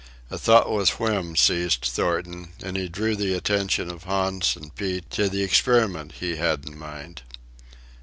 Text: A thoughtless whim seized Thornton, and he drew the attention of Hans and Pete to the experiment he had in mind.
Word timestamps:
A 0.31 0.37
thoughtless 0.39 0.97
whim 0.99 1.35
seized 1.35 1.81
Thornton, 1.85 2.53
and 2.63 2.75
he 2.75 2.89
drew 2.89 3.15
the 3.15 3.35
attention 3.35 3.91
of 3.91 4.05
Hans 4.05 4.55
and 4.55 4.73
Pete 4.73 5.07
to 5.11 5.29
the 5.29 5.43
experiment 5.43 6.13
he 6.13 6.37
had 6.37 6.65
in 6.65 6.75
mind. 6.75 7.21